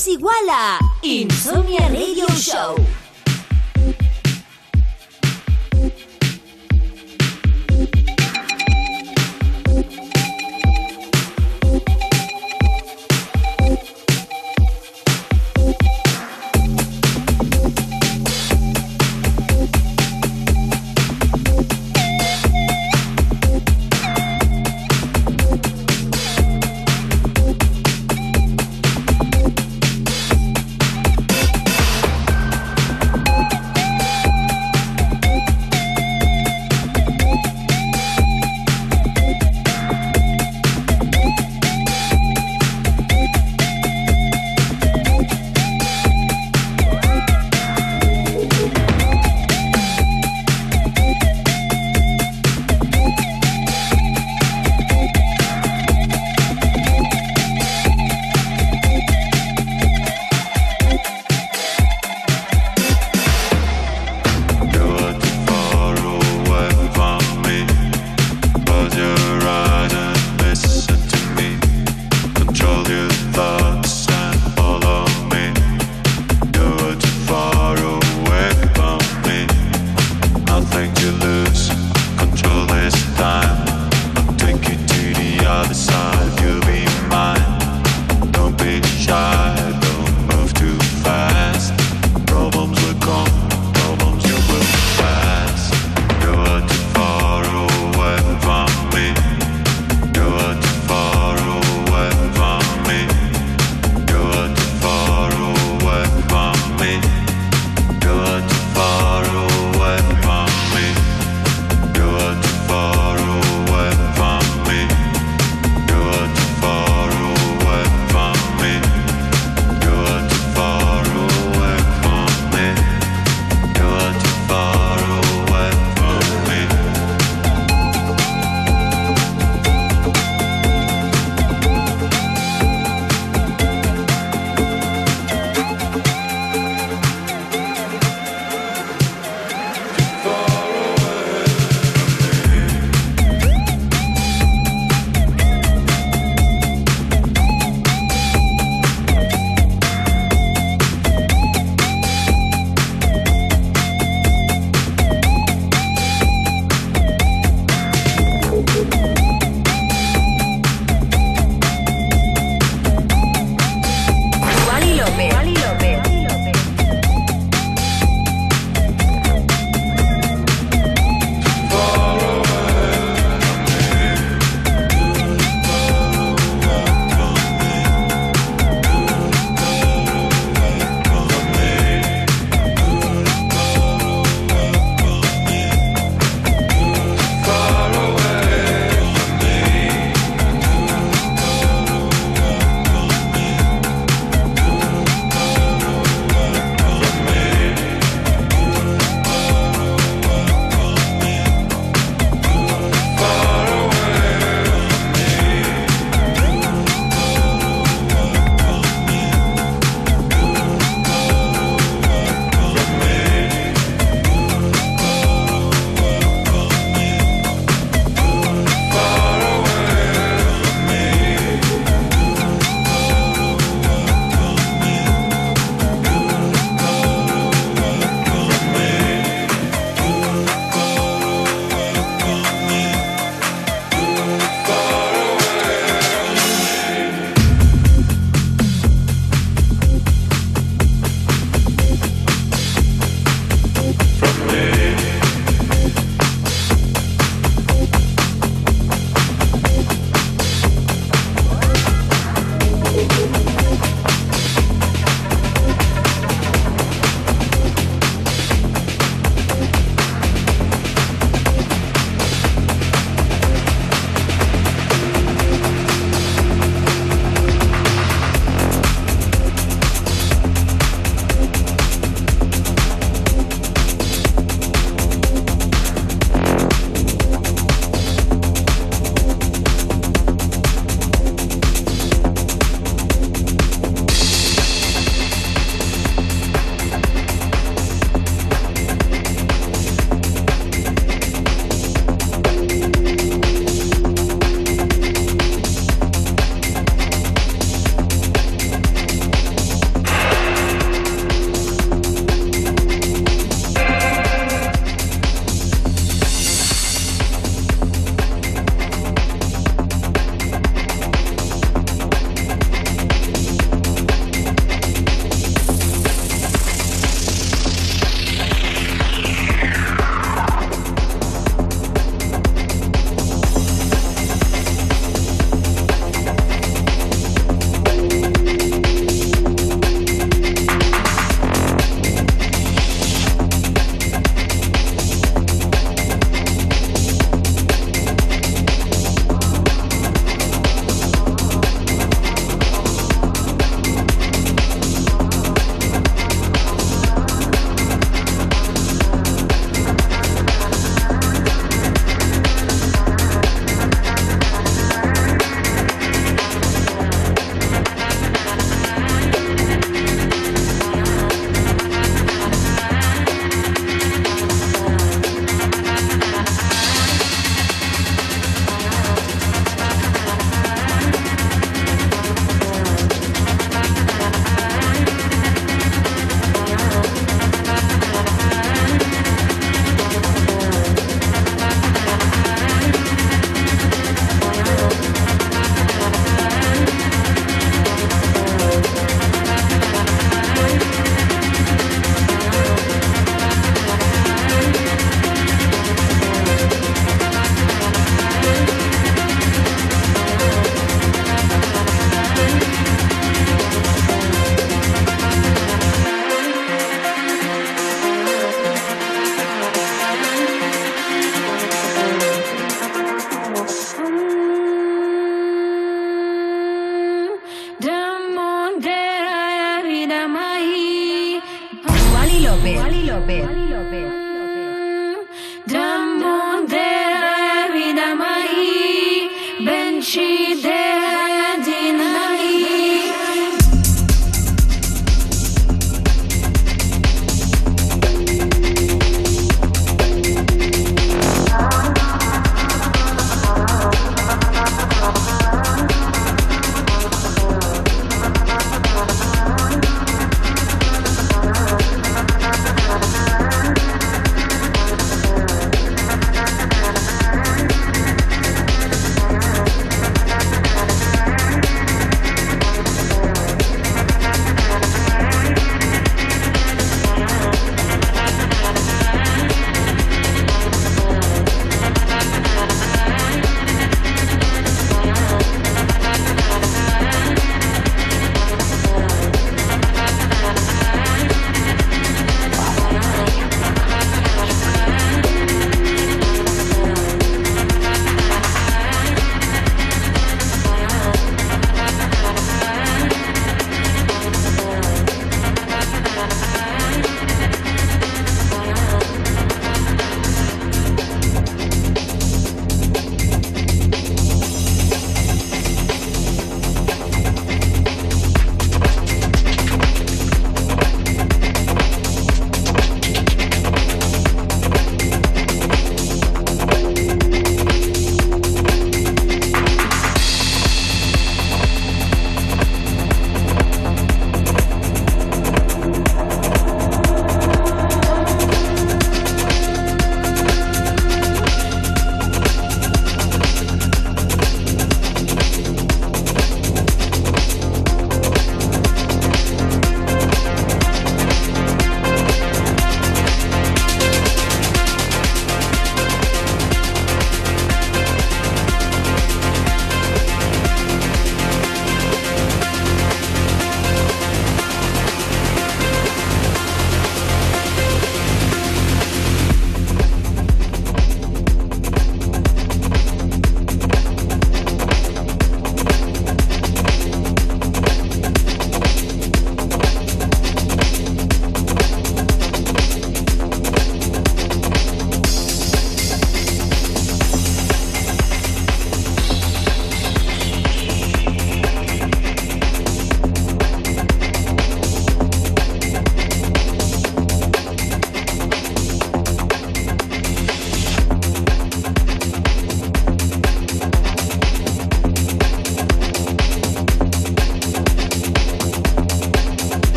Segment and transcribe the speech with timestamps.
[0.00, 0.39] Es igual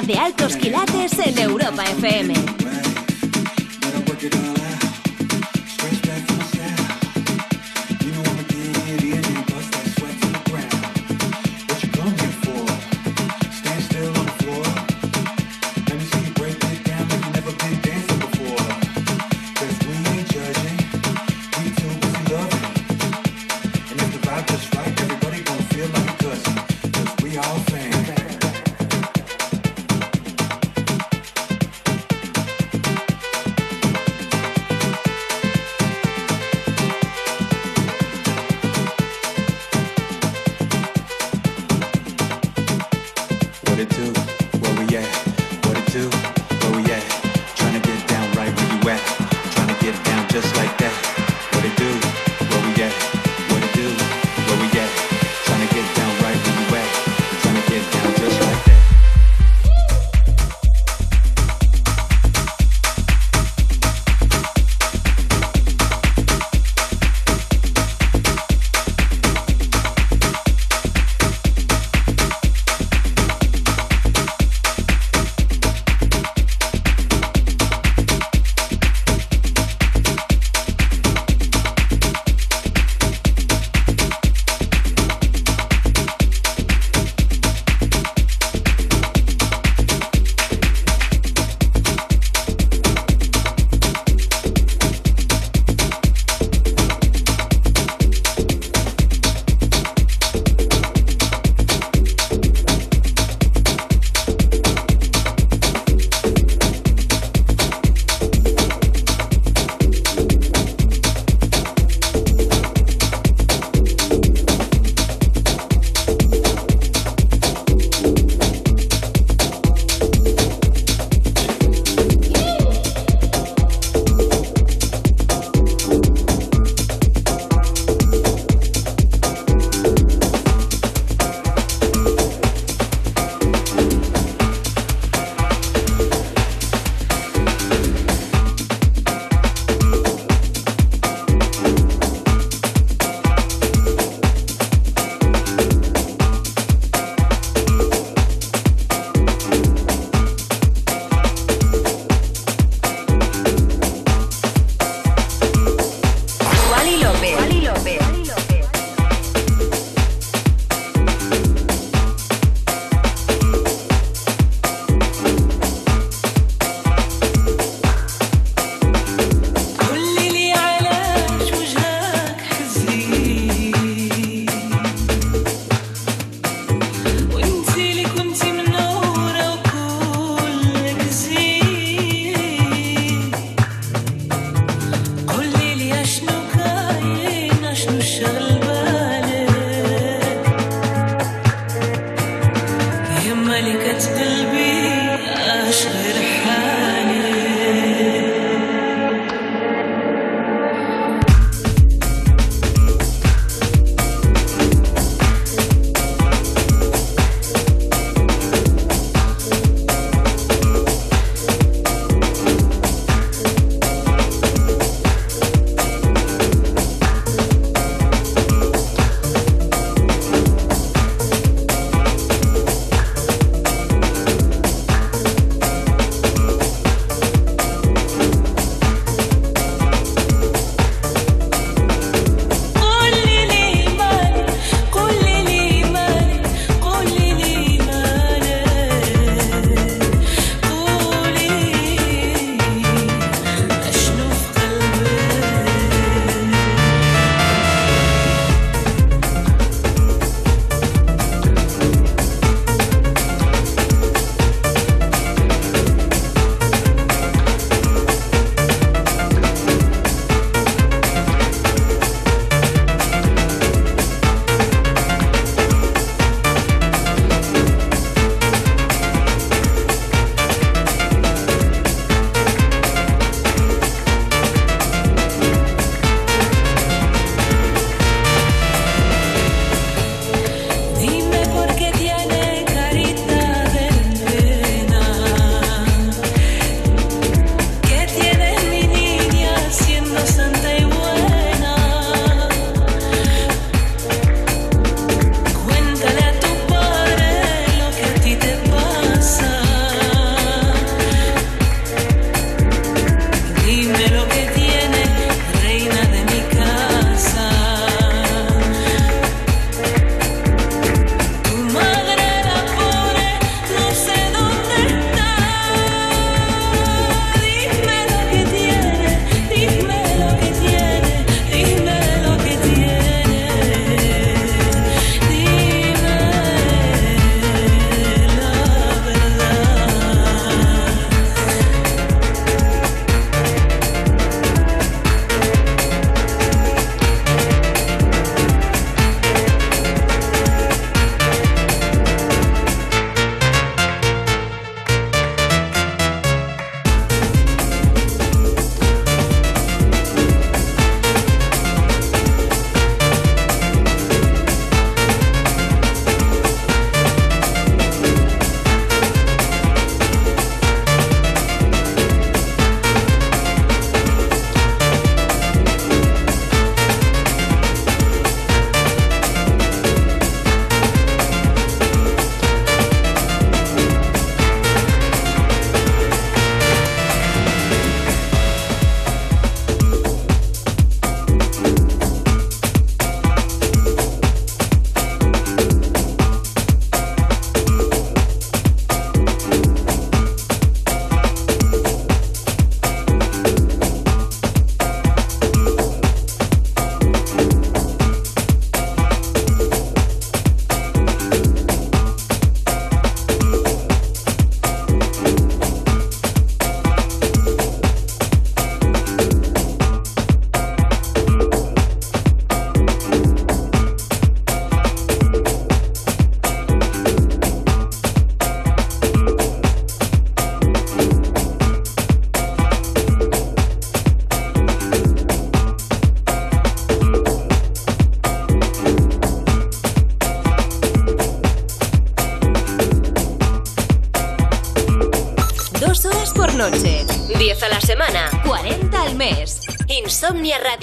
[0.00, 0.31] de altos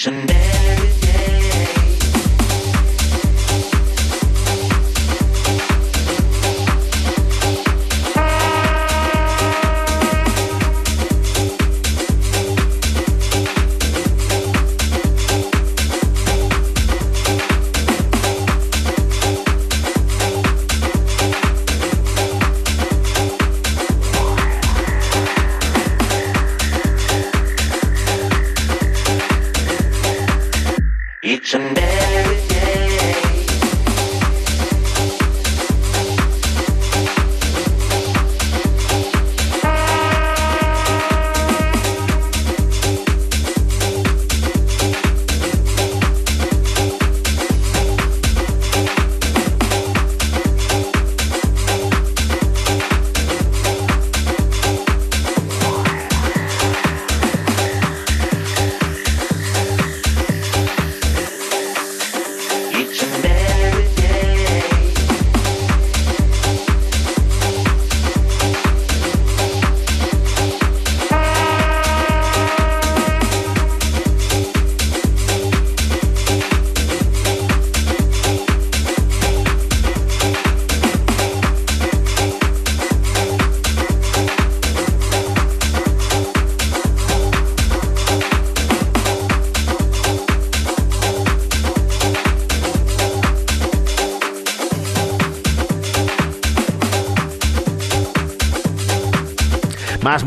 [0.00, 0.49] Chanel.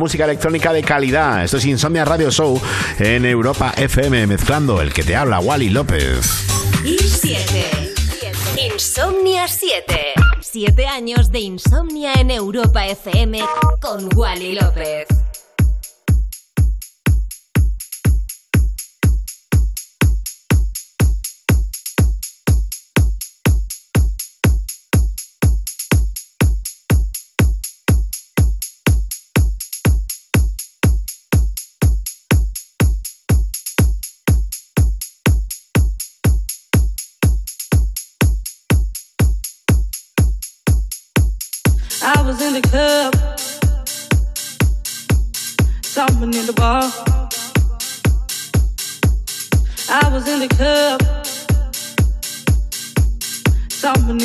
[0.04, 1.45] Música electrónica de calidad.
[1.45, 2.62] Esto es Insomnia Radio Show
[2.99, 6.45] en Europa FM, mezclando el que te habla, Wally López.
[6.84, 7.93] Y 7.
[8.74, 10.14] Insomnia 7.
[10.41, 13.45] 7 años de insomnia en Europa FM
[13.80, 15.22] con Wally López.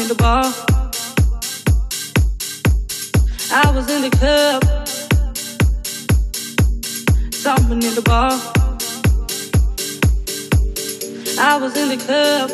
[0.09, 0.44] The bar.
[3.52, 4.64] I was in the club,
[7.32, 8.32] someone in the bar.
[11.38, 12.50] I was in the club,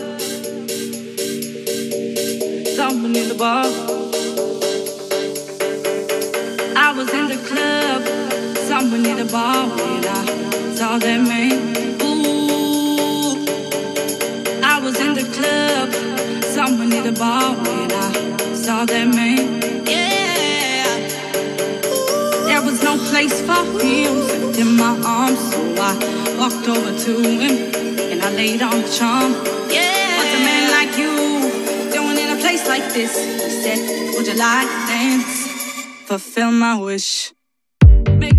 [2.77, 3.67] someone in the bar.
[6.77, 8.03] I was in the club,
[8.67, 10.25] someone in the bar when I
[10.75, 11.77] saw that man.
[12.03, 13.47] Ooh,
[14.65, 16.14] I was in the club,
[16.55, 19.61] someone in the bar when I saw that man.
[19.93, 20.87] Yeah,
[22.49, 24.15] there was no place for him
[24.63, 25.93] in my arms, so I
[26.39, 27.55] walked over to him
[28.11, 29.33] and I laid on the charm.
[29.77, 31.13] Yeah, what's a man like you
[31.93, 33.13] doing in a place like this?
[33.47, 33.81] He said,
[34.15, 35.35] Would you like to dance?
[36.07, 37.33] fulfill my wish.
[38.23, 38.39] Make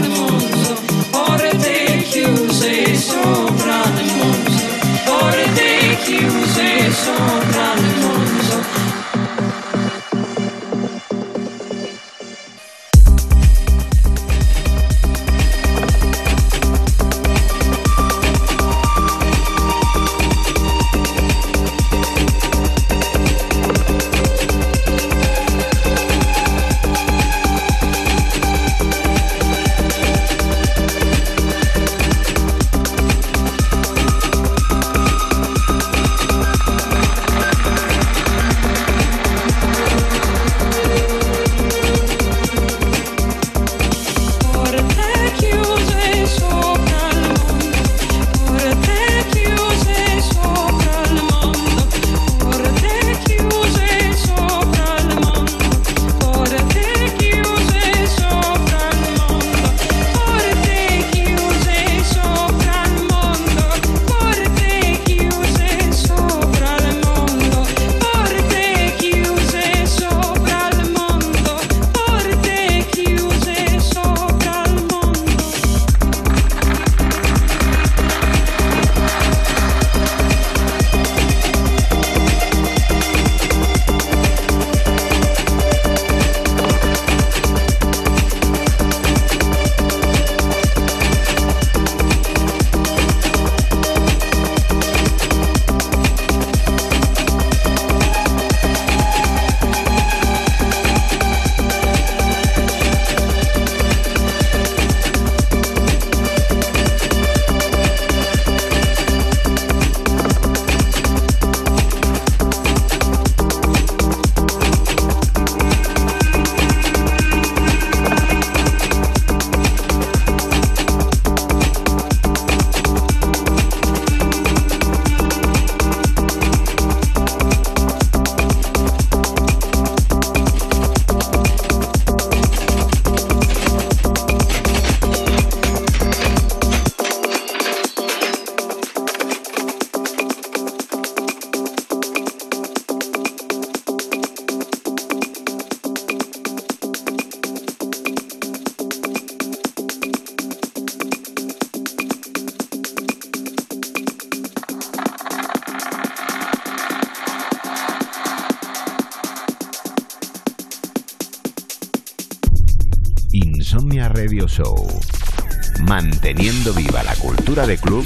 [167.55, 168.05] de club